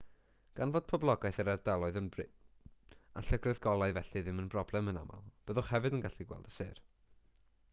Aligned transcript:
gan 0.59 0.71
fod 0.75 0.85
poblogaeth 0.91 1.39
yr 1.41 1.49
ardaloedd 1.51 1.99
yn 2.01 2.07
brin 2.15 2.31
a 3.21 3.23
llygredd 3.27 3.61
golau 3.67 3.93
felly 3.99 4.23
ddim 4.27 4.41
yn 4.45 4.49
broblem 4.55 4.89
yn 4.93 4.99
aml 5.03 5.21
byddwch 5.51 5.71
hefyd 5.75 5.99
yn 5.99 6.03
gallu 6.07 6.27
gweld 6.33 6.49
y 6.53 6.57
sêr 6.57 6.81